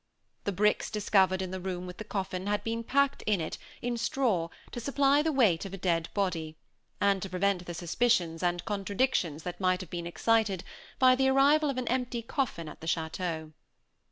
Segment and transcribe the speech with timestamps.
[0.45, 3.97] The bricks discovered in the room with the coffin, had been packed in it, in
[3.97, 6.57] straw, to supply the weight of a dead body,
[6.99, 10.63] and to prevent the suspicions and contradictions that might have been excited
[10.97, 13.53] by the arrival of an empty coffin at the chateau.